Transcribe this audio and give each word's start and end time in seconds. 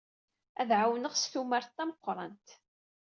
Ad 0.61 0.69
ɛawneɣ 0.79 1.13
s 1.17 1.23
tumert 1.31 1.69
tameqrant. 1.75 2.47